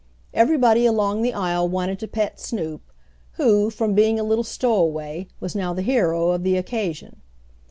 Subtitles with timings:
[0.33, 2.81] Everybody along the aisle wanted to pet Snoop,
[3.33, 7.21] who, from being a little stowaway was now the hero of the occasion.